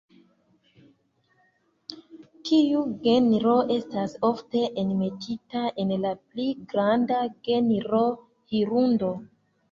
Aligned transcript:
Tiu 2.47 2.79
genro 3.03 3.53
estas 3.75 4.15
ofte 4.29 4.63
enmetita 4.83 5.61
en 5.83 5.91
la 6.07 6.13
pli 6.31 6.47
granda 6.71 7.19
genro 7.49 8.01
"Hirundo". 8.55 9.11